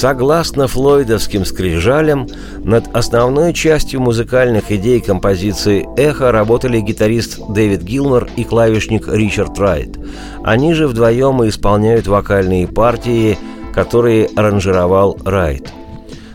Согласно 0.01 0.67
флойдовским 0.67 1.45
скрижалям, 1.45 2.27
над 2.63 2.85
основной 2.91 3.53
частью 3.53 4.01
музыкальных 4.01 4.71
идей 4.71 4.99
композиции 4.99 5.87
«Эхо» 5.95 6.31
работали 6.31 6.79
гитарист 6.79 7.39
Дэвид 7.49 7.83
Гилмор 7.83 8.27
и 8.35 8.43
клавишник 8.43 9.07
Ричард 9.07 9.59
Райт. 9.59 9.99
Они 10.43 10.73
же 10.73 10.87
вдвоем 10.87 11.43
и 11.43 11.49
исполняют 11.49 12.07
вокальные 12.07 12.67
партии, 12.67 13.37
которые 13.75 14.27
аранжировал 14.35 15.19
Райт. 15.23 15.71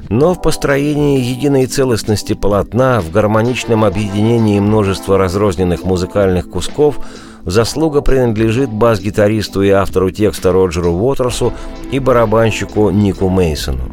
Но 0.08 0.34
в 0.34 0.42
построении 0.42 1.20
единой 1.20 1.66
целостности 1.66 2.34
полотна, 2.34 3.00
в 3.00 3.10
гармоничном 3.10 3.84
объединении 3.84 4.60
множества 4.60 5.18
разрозненных 5.18 5.84
музыкальных 5.84 6.48
кусков 6.48 7.00
заслуга 7.44 8.02
принадлежит 8.02 8.70
бас-гитаристу 8.70 9.62
и 9.62 9.70
автору 9.70 10.10
текста 10.10 10.52
Роджеру 10.52 10.92
Уотерсу 10.92 11.52
и 11.90 11.98
барабанщику 11.98 12.90
Нику 12.90 13.28
Мейсону. 13.28 13.92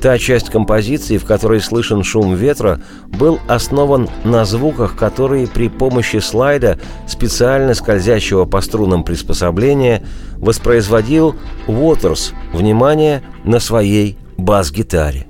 Та 0.00 0.18
часть 0.18 0.50
композиции, 0.50 1.16
в 1.16 1.24
которой 1.24 1.62
слышен 1.62 2.02
шум 2.02 2.34
ветра, 2.34 2.80
был 3.06 3.38
основан 3.48 4.10
на 4.22 4.44
звуках, 4.44 4.96
которые 4.96 5.46
при 5.46 5.70
помощи 5.70 6.18
слайда, 6.18 6.78
специально 7.06 7.72
скользящего 7.72 8.44
по 8.44 8.60
струнам 8.60 9.02
приспособления, 9.02 10.02
воспроизводил 10.36 11.36
Уотерс, 11.66 12.34
внимание, 12.52 13.22
на 13.44 13.60
своей 13.60 14.18
бас-гитаре. 14.36 15.26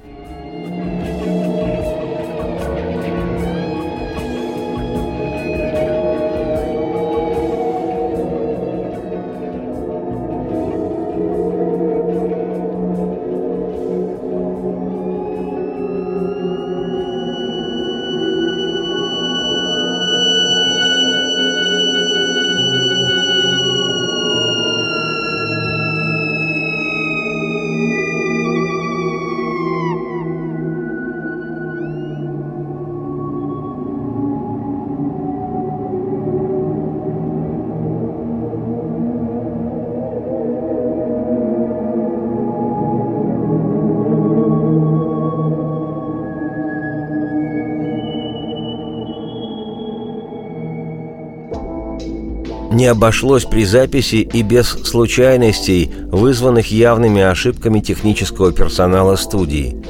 Не 52.84 52.88
обошлось 52.88 53.46
при 53.46 53.64
записи 53.64 54.16
и 54.16 54.42
без 54.42 54.66
случайностей, 54.68 55.90
вызванных 56.12 56.70
явными 56.70 57.22
ошибками 57.22 57.80
технического 57.80 58.52
персонала 58.52 59.16
студии. 59.16 59.82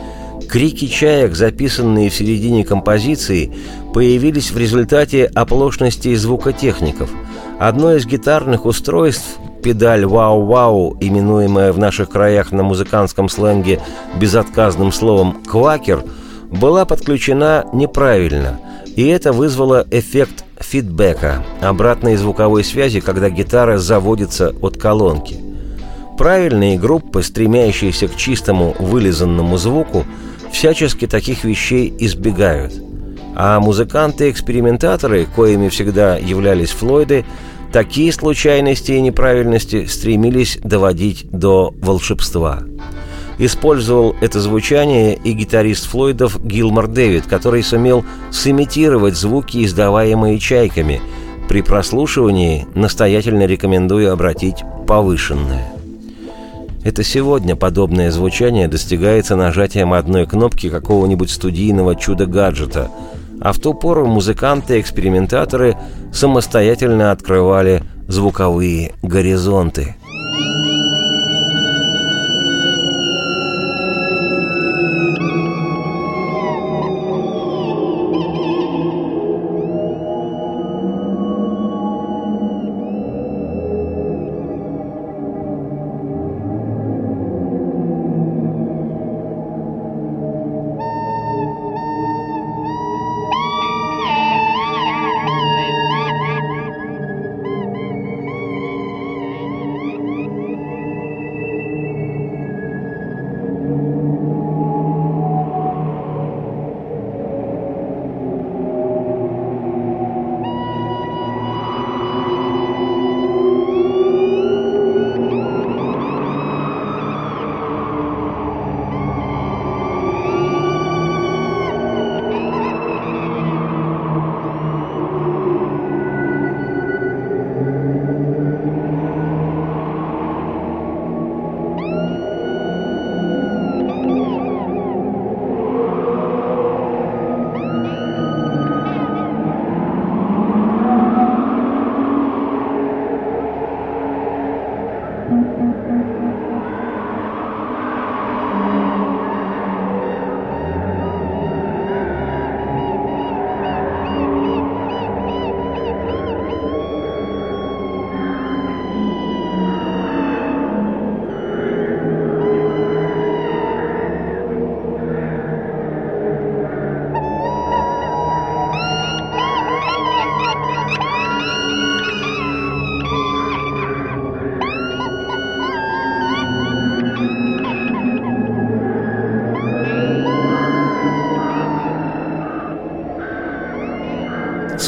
Крики 0.48 0.86
чаек, 0.86 1.34
записанные 1.34 2.08
в 2.08 2.14
середине 2.14 2.64
композиции, 2.64 3.52
появились 3.92 4.52
в 4.52 4.58
результате 4.58 5.24
оплошности 5.24 6.14
звукотехников. 6.14 7.10
Одно 7.58 7.96
из 7.96 8.06
гитарных 8.06 8.64
устройств, 8.64 9.38
педаль 9.60 10.06
«Вау-Вау», 10.06 10.96
именуемая 11.00 11.72
в 11.72 11.78
наших 11.78 12.10
краях 12.10 12.52
на 12.52 12.62
музыкантском 12.62 13.28
сленге 13.28 13.80
безотказным 14.20 14.92
словом 14.92 15.42
«квакер», 15.44 16.04
была 16.48 16.84
подключена 16.84 17.66
неправильно, 17.72 18.60
и 18.94 19.04
это 19.08 19.32
вызвало 19.32 19.84
эффект 19.90 20.43
фидбэка, 20.74 21.44
обратной 21.60 22.16
звуковой 22.16 22.64
связи, 22.64 22.98
когда 22.98 23.30
гитара 23.30 23.78
заводится 23.78 24.52
от 24.60 24.76
колонки. 24.76 25.36
Правильные 26.18 26.76
группы, 26.80 27.22
стремящиеся 27.22 28.08
к 28.08 28.16
чистому 28.16 28.74
вылизанному 28.80 29.56
звуку, 29.56 30.04
всячески 30.50 31.06
таких 31.06 31.44
вещей 31.44 31.94
избегают. 32.00 32.72
А 33.36 33.60
музыканты-экспериментаторы, 33.60 35.26
коими 35.26 35.68
всегда 35.68 36.16
являлись 36.16 36.70
Флойды, 36.70 37.24
такие 37.72 38.12
случайности 38.12 38.90
и 38.90 39.00
неправильности 39.00 39.86
стремились 39.86 40.58
доводить 40.64 41.30
до 41.30 41.72
волшебства– 41.82 42.64
Использовал 43.38 44.14
это 44.20 44.40
звучание 44.40 45.16
и 45.16 45.32
гитарист 45.32 45.86
Флойдов 45.88 46.42
Гилмор 46.44 46.86
Дэвид, 46.86 47.26
который 47.26 47.62
сумел 47.62 48.04
сымитировать 48.30 49.16
звуки, 49.16 49.64
издаваемые 49.64 50.38
чайками. 50.38 51.00
При 51.48 51.62
прослушивании 51.62 52.66
настоятельно 52.74 53.44
рекомендую 53.46 54.12
обратить 54.12 54.62
повышенное. 54.86 55.72
Это 56.84 57.02
сегодня 57.02 57.56
подобное 57.56 58.10
звучание 58.10 58.68
достигается 58.68 59.36
нажатием 59.36 59.94
одной 59.94 60.26
кнопки 60.26 60.68
какого-нибудь 60.68 61.30
студийного 61.30 61.96
чудо-гаджета, 61.96 62.90
а 63.40 63.52
в 63.52 63.58
ту 63.58 63.74
пору 63.74 64.06
музыканты-экспериментаторы 64.06 65.76
самостоятельно 66.12 67.10
открывали 67.10 67.82
звуковые 68.06 68.92
горизонты– 69.02 69.96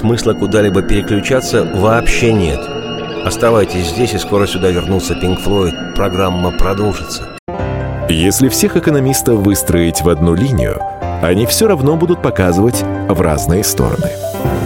Смысла 0.06 0.34
куда-либо 0.34 0.82
переключаться 0.82 1.64
вообще 1.64 2.32
нет. 2.32 2.60
Оставайтесь 3.24 3.88
здесь, 3.88 4.14
и 4.14 4.18
скоро 4.18 4.46
сюда 4.46 4.70
вернутся 4.70 5.16
Пинк 5.16 5.40
Флойд. 5.40 5.96
Программа 5.96 6.52
продолжится. 6.52 7.36
Если 8.08 8.48
всех 8.48 8.76
экономистов 8.76 9.40
выстроить 9.40 10.02
в 10.02 10.08
одну 10.08 10.36
линию, 10.36 10.80
они 11.24 11.44
все 11.46 11.66
равно 11.66 11.96
будут 11.96 12.22
показывать 12.22 12.84
в 13.08 13.20
разные 13.20 13.64
стороны. 13.64 14.08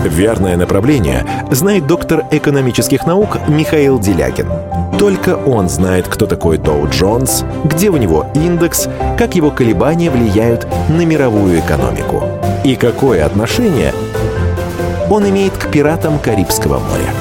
Верное 0.05 0.59
направление 0.59 1.25
знает 1.51 1.87
доктор 1.87 2.25
экономических 2.31 3.07
наук 3.07 3.39
Михаил 3.49 3.99
Делякин. 3.99 4.51
Только 4.99 5.37
он 5.37 5.71
знает, 5.71 6.07
кто 6.07 6.27
такой 6.27 6.59
Доу 6.59 6.87
Джонс, 6.91 7.45
где 7.65 7.89
у 7.89 7.97
него 7.97 8.27
индекс, 8.35 8.91
как 9.17 9.37
его 9.37 9.51
колебания 9.51 10.11
влияют 10.11 10.67
на 10.91 11.07
мировую 11.07 11.61
экономику 11.61 12.25
и 12.63 12.77
какое 12.77 13.25
отношение 13.25 13.95
он 15.11 15.29
имеет 15.29 15.53
к 15.53 15.71
пиратам 15.71 16.19
Карибского 16.19 16.79
моря. 16.79 17.13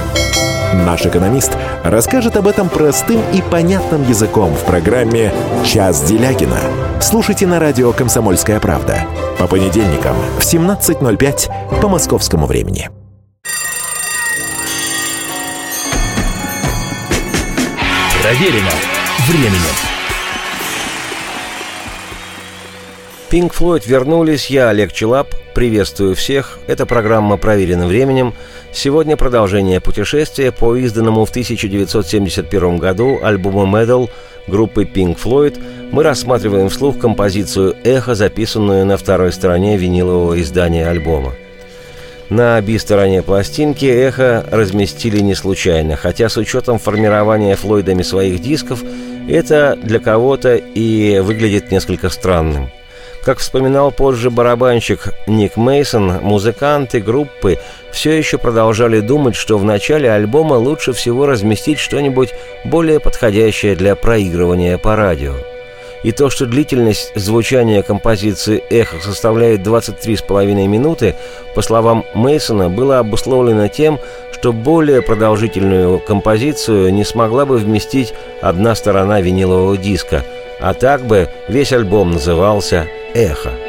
Наш 0.86 1.06
экономист 1.06 1.58
расскажет 1.84 2.38
об 2.38 2.48
этом 2.48 2.70
простым 2.70 3.22
и 3.34 3.42
понятным 3.42 4.08
языком 4.08 4.54
в 4.54 4.64
программе 4.64 5.34
«Час 5.66 6.04
Делягина». 6.04 6.60
Слушайте 7.02 7.48
на 7.48 7.60
радио 7.60 7.92
«Комсомольская 7.92 8.60
правда» 8.60 9.08
по 9.40 9.48
понедельникам 9.48 10.16
в 10.38 10.42
17.05 10.42 11.82
по 11.82 11.88
московскому 11.88 12.46
времени. 12.46 12.90
Проверено 18.22 18.72
временем. 19.28 19.89
Pink 23.30 23.54
Floyd 23.54 23.84
вернулись, 23.86 24.50
я 24.50 24.70
Олег 24.70 24.92
Челап, 24.92 25.36
приветствую 25.54 26.16
всех. 26.16 26.58
Это 26.66 26.88
программа 26.88 27.38
«Проверено 27.38 27.86
временем». 27.86 28.34
Сегодня 28.74 29.18
продолжение 29.18 29.80
путешествия 29.80 30.52
по 30.52 30.76
изданному 30.76 31.26
в 31.26 31.30
1971 31.30 32.80
году 32.80 33.20
альбому 33.22 33.68
«Metal» 33.68 34.10
группы 34.48 34.82
Pink 34.84 35.20
Floyd. 35.24 35.62
Мы 35.92 36.02
рассматриваем 36.02 36.70
вслух 36.70 36.98
композицию 36.98 37.76
«Эхо», 37.84 38.16
записанную 38.16 38.84
на 38.88 38.98
второй 38.98 39.32
стороне 39.32 39.78
винилового 39.78 40.42
издания 40.42 40.88
альбома. 40.88 41.34
На 42.30 42.60
би-стороне 42.62 43.22
пластинки 43.22 43.86
«Эхо» 43.86 44.44
разместили 44.50 45.20
не 45.20 45.36
случайно, 45.36 45.96
хотя 45.96 46.30
с 46.30 46.38
учетом 46.38 46.80
формирования 46.80 47.56
Флойдами 47.56 48.02
своих 48.02 48.42
дисков 48.42 48.84
это 49.30 49.78
для 49.84 50.00
кого-то 50.00 50.56
и 50.56 51.20
выглядит 51.20 51.72
несколько 51.72 52.10
странным– 52.10 52.72
как 53.24 53.40
вспоминал 53.40 53.92
позже 53.92 54.30
барабанщик 54.30 55.14
Ник 55.28 55.58
Мейсон, 55.58 56.22
музыканты 56.22 57.00
группы 57.00 57.60
все 57.92 58.12
еще 58.12 58.38
продолжали 58.38 59.00
думать, 59.00 59.36
что 59.36 59.58
в 59.58 59.64
начале 59.64 60.12
альбома 60.12 60.54
лучше 60.54 60.94
всего 60.94 61.26
разместить 61.26 61.80
что-нибудь 61.80 62.34
более 62.66 63.00
подходящее 63.00 63.76
для 63.76 63.96
проигрывания 63.96 64.78
по 64.78 64.96
радио. 64.96 65.34
И 66.04 66.14
то, 66.14 66.30
что 66.30 66.46
длительность 66.46 67.12
звучания 67.16 67.84
композиции 67.84 68.64
«Эхо» 68.70 69.02
составляет 69.02 69.62
23,5 69.62 70.68
минуты, 70.68 71.16
по 71.56 71.62
словам 71.62 72.06
Мейсона, 72.14 72.70
было 72.70 73.00
обусловлено 73.00 73.68
тем, 73.68 74.00
что 74.32 74.54
более 74.54 75.02
продолжительную 75.02 76.00
композицию 76.00 76.94
не 76.94 77.04
смогла 77.04 77.46
бы 77.46 77.58
вместить 77.58 78.14
одна 78.42 78.76
сторона 78.76 79.20
винилового 79.20 79.76
диска, 79.76 80.24
а 80.62 80.74
так 80.74 81.04
бы 81.06 81.28
весь 81.50 81.74
альбом 81.74 82.12
назывался 82.12 82.88
эхо. 83.14 83.69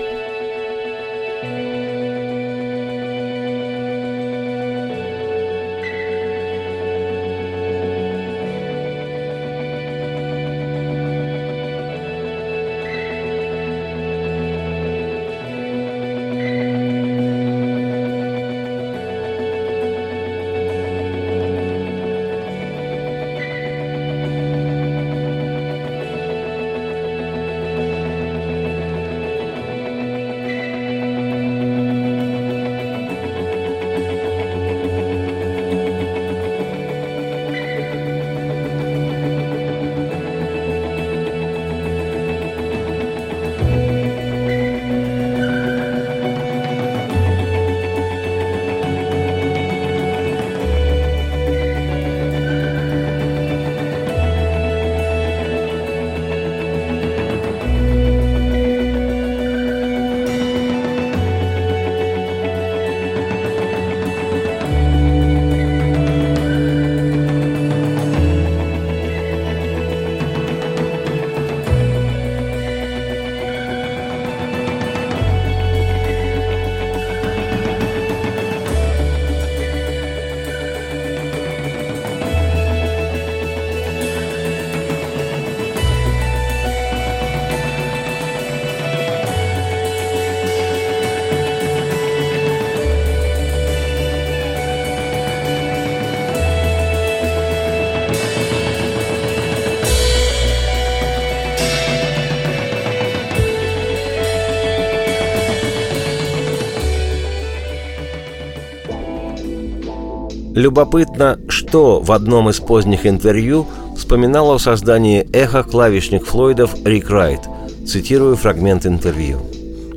Любопытно, 110.61 111.41
что 111.49 112.01
в 112.03 112.13
одном 112.13 112.51
из 112.51 112.61
поздних 112.61 113.07
интервью 113.07 113.67
вспоминал 113.97 114.53
о 114.53 114.59
создании 114.59 115.27
эхо 115.33 115.63
клавишник 115.63 116.27
Флойдов 116.27 116.75
Рик 116.85 117.09
Райт. 117.09 117.41
Цитирую 117.87 118.37
фрагмент 118.37 118.85
интервью. 118.85 119.39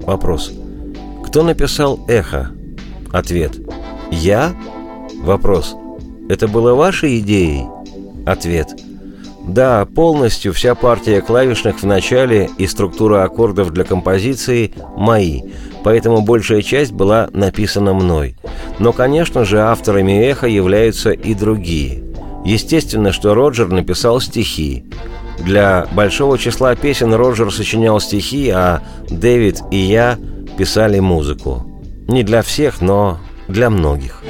Вопрос. 0.05 0.53
Кто 1.26 1.43
написал 1.43 1.99
эхо? 2.07 2.51
Ответ. 3.11 3.59
Я? 4.09 4.53
Вопрос. 5.22 5.76
Это 6.30 6.47
было 6.47 6.76
вашей 6.76 7.20
идеей? 7.20 7.66
Ответ. 8.26 8.70
Да, 9.47 9.85
полностью 9.85 10.53
вся 10.53 10.73
партия 10.73 11.21
клавишных 11.21 11.81
в 11.81 11.85
начале 11.85 12.49
и 12.57 12.65
структура 12.65 13.23
аккордов 13.23 13.71
для 13.71 13.83
композиции 13.83 14.73
мои, 14.95 15.41
поэтому 15.83 16.21
большая 16.21 16.61
часть 16.61 16.93
была 16.93 17.29
написана 17.33 17.93
мной. 17.93 18.37
Но, 18.79 18.93
конечно 18.93 19.43
же, 19.43 19.59
авторами 19.59 20.13
«Эхо» 20.13 20.47
являются 20.47 21.11
и 21.11 21.33
другие. 21.33 22.03
Естественно, 22.45 23.11
что 23.11 23.33
Роджер 23.33 23.67
написал 23.67 24.21
стихи. 24.21 24.85
Для 25.39 25.87
большого 25.91 26.37
числа 26.37 26.75
песен 26.75 27.13
Роджер 27.13 27.51
сочинял 27.51 27.99
стихи, 27.99 28.49
а 28.49 28.81
Дэвид 29.09 29.61
и 29.71 29.77
я 29.77 30.17
писали 30.57 30.99
музыку. 30.99 31.65
Не 32.07 32.23
для 32.23 32.41
всех, 32.41 32.81
но 32.81 33.19
для 33.47 33.69
многих. 33.69 34.23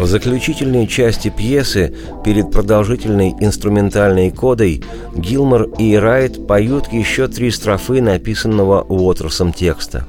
В 0.00 0.06
заключительной 0.06 0.86
части 0.86 1.28
пьесы, 1.28 1.92
перед 2.24 2.50
продолжительной 2.50 3.34
инструментальной 3.38 4.30
кодой, 4.30 4.82
Гилмор 5.14 5.64
и 5.78 5.94
Райт 5.94 6.46
поют 6.46 6.90
еще 6.90 7.28
три 7.28 7.50
строфы 7.50 8.00
написанного 8.00 8.80
Уотерсом 8.80 9.52
текста. 9.52 10.06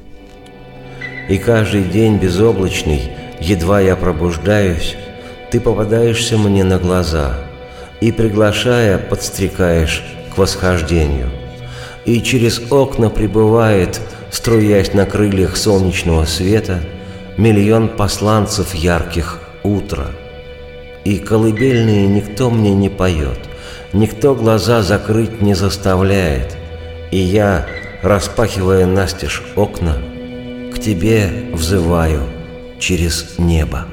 «И 1.28 1.36
каждый 1.36 1.84
день 1.84 2.16
безоблачный, 2.16 3.02
едва 3.38 3.82
я 3.82 3.94
пробуждаюсь, 3.94 4.96
ты 5.50 5.60
попадаешься 5.60 6.38
мне 6.38 6.64
на 6.64 6.78
глаза, 6.78 7.34
и, 8.00 8.12
приглашая, 8.12 8.96
подстрекаешь 8.96 10.02
к 10.34 10.38
восхождению. 10.38 11.28
И 12.06 12.22
через 12.22 12.62
окна 12.70 13.10
прибывает, 13.10 14.00
струясь 14.30 14.94
на 14.94 15.04
крыльях 15.04 15.54
солнечного 15.58 16.24
света, 16.24 16.80
миллион 17.36 17.90
посланцев 17.90 18.74
ярких 18.74 19.41
утро. 19.64 20.06
И 21.04 21.18
колыбельные 21.18 22.06
никто 22.06 22.50
мне 22.50 22.74
не 22.74 22.88
поет, 22.88 23.38
никто 23.92 24.34
глаза 24.34 24.82
закрыть 24.82 25.42
не 25.42 25.54
заставляет. 25.54 26.56
И 27.10 27.18
я, 27.18 27.66
распахивая 28.02 28.86
настежь 28.86 29.42
окна, 29.56 29.96
к 30.72 30.78
тебе 30.78 31.28
взываю 31.52 32.22
через 32.78 33.36
небо. 33.38 33.86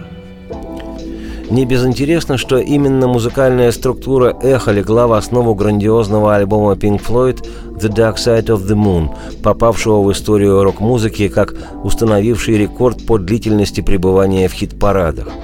Не 1.50 1.66
безинтересно, 1.66 2.38
что 2.38 2.60
именно 2.60 3.08
музыкальная 3.08 3.72
структура 3.72 4.38
эхо 4.44 4.72
легла 4.72 5.08
в 5.08 5.14
основу 5.14 5.56
грандиозного 5.56 6.36
альбома 6.36 6.74
Pink 6.74 7.02
Floyd 7.04 7.44
«The 7.72 7.90
Dark 7.90 8.18
Side 8.18 8.46
of 8.46 8.68
the 8.68 8.76
Moon», 8.76 9.10
попавшего 9.42 10.04
в 10.04 10.12
историю 10.12 10.64
рок-музыки 10.64 11.28
как 11.28 11.56
установивший 11.84 12.56
рекорд 12.60 13.04
по 13.04 13.18
длительности 13.18 13.82
пребывания 13.82 14.48
в 14.48 14.54
хит-парадах– 14.54 15.30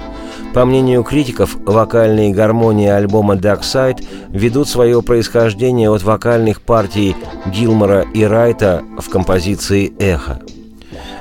по 0.56 0.64
мнению 0.64 1.02
критиков, 1.02 1.54
вокальные 1.66 2.32
гармонии 2.32 2.88
альбома 2.88 3.34
Dark 3.34 3.60
Side 3.60 4.02
ведут 4.30 4.70
свое 4.70 5.02
происхождение 5.02 5.90
от 5.90 6.02
вокальных 6.02 6.62
партий 6.62 7.14
Гилмора 7.44 8.06
и 8.14 8.24
Райта 8.24 8.82
в 8.96 9.10
композиции 9.10 9.92
«Эхо». 9.98 10.40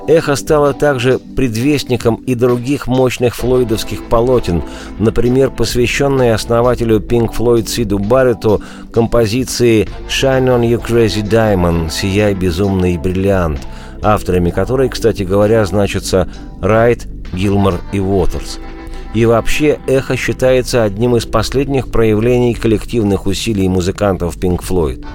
«Эхо» 0.07 0.37
стало 0.37 0.73
также 0.73 1.19
предвестником 1.19 2.15
и 2.15 2.33
других 2.33 2.87
мощных 2.87 3.35
флойдовских 3.35 4.05
полотен, 4.05 4.63
например, 4.99 5.51
посвященной 5.51 6.33
основателю 6.33 7.01
Pink 7.01 7.35
Floyd 7.35 7.67
Сиду 7.67 7.99
Барретту 7.99 8.61
композиции 8.93 9.89
«Shine 10.07 10.45
on 10.45 10.61
you 10.61 10.81
crazy 10.81 11.21
diamond» 11.21 11.91
«Сияй, 11.91 12.35
безумный 12.35 12.97
бриллиант», 12.97 13.59
авторами 14.01 14.49
которой, 14.49 14.87
кстати 14.87 15.23
говоря, 15.23 15.65
значатся 15.65 16.29
Райт, 16.61 17.05
Гилмор 17.33 17.81
и 17.91 17.99
Уотерс– 17.99 18.59
и 19.15 19.25
вообще 19.25 19.79
эхо 19.87 20.17
считается 20.17 20.83
одним 20.83 21.15
из 21.15 21.25
последних 21.25 21.87
проявлений 21.87 22.53
коллективных 22.53 23.25
усилий 23.25 23.69
музыкантов 23.69 24.37
Pink 24.37 24.61
Floyd. 24.61 25.05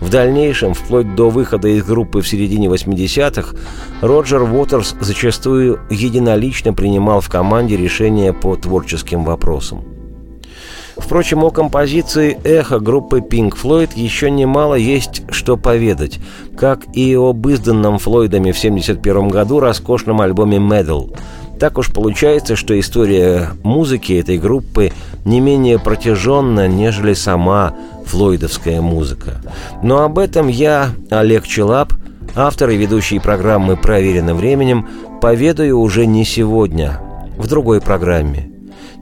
В 0.00 0.08
дальнейшем, 0.08 0.74
вплоть 0.74 1.14
до 1.14 1.30
выхода 1.30 1.68
из 1.68 1.84
группы 1.84 2.22
в 2.22 2.28
середине 2.28 2.66
80-х, 2.66 3.54
Роджер 4.00 4.42
Уотерс 4.42 4.96
зачастую 5.00 5.80
единолично 5.90 6.72
принимал 6.72 7.20
в 7.20 7.28
команде 7.28 7.76
решения 7.76 8.32
по 8.32 8.56
творческим 8.56 9.22
вопросам. 9.22 9.84
Впрочем, 10.96 11.44
о 11.44 11.50
композиции 11.50 12.38
«Эхо» 12.44 12.78
группы 12.78 13.18
Pink 13.20 13.54
Floyd 13.60 13.90
еще 13.94 14.30
немало 14.30 14.74
есть 14.74 15.22
что 15.30 15.56
поведать, 15.56 16.20
как 16.56 16.80
и 16.94 17.14
об 17.14 17.46
изданном 17.48 17.98
Флойдами 17.98 18.52
в 18.52 18.58
1971 18.58 19.28
году 19.28 19.60
роскошном 19.60 20.20
альбоме 20.20 20.58
«Medal», 20.58 21.14
так 21.62 21.78
уж 21.78 21.92
получается, 21.92 22.56
что 22.56 22.76
история 22.80 23.50
музыки 23.62 24.14
этой 24.14 24.36
группы 24.36 24.90
не 25.24 25.38
менее 25.38 25.78
протяженна, 25.78 26.66
нежели 26.66 27.14
сама 27.14 27.72
флойдовская 28.04 28.80
музыка. 28.80 29.40
Но 29.80 30.02
об 30.02 30.18
этом 30.18 30.48
я, 30.48 30.90
Олег 31.08 31.46
Челап, 31.46 31.94
автор 32.34 32.70
и 32.70 32.76
ведущий 32.76 33.20
программы 33.20 33.76
«Проверено 33.76 34.34
временем», 34.34 34.88
поведаю 35.20 35.78
уже 35.78 36.04
не 36.04 36.24
сегодня, 36.24 36.98
в 37.38 37.46
другой 37.46 37.80
программе. 37.80 38.50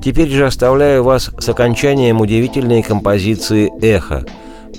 Теперь 0.04 0.28
же 0.28 0.44
оставляю 0.44 1.02
вас 1.02 1.30
с 1.38 1.48
окончанием 1.48 2.20
удивительной 2.20 2.82
композиции 2.82 3.72
«Эхо». 3.80 4.26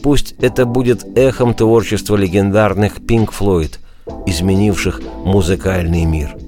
Пусть 0.04 0.36
это 0.40 0.68
будет 0.68 1.18
эхом 1.18 1.56
творчества 1.56 2.16
легендарных 2.16 3.00
Pink 3.00 3.32
Floyd, 3.36 3.80
изменивших 4.28 5.02
музыкальный 5.26 6.06
мир– 6.06 6.36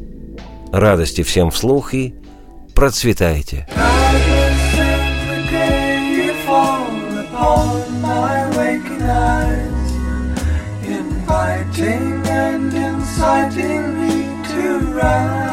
радости 0.74 1.22
всем 1.24 1.52
вслух 1.52 1.94
и 1.94 2.16
процветайте. 2.76 3.68
Inviting 10.86 12.28
and 12.28 12.74
inciting 12.74 13.84
me 14.00 14.16
to 14.50 14.94
rise 14.94 15.53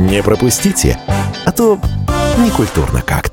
Не 0.00 0.22
пропустите, 0.22 0.98
а 1.44 1.52
то 1.52 1.78
некультурно 2.38 3.02
как-то. 3.02 3.29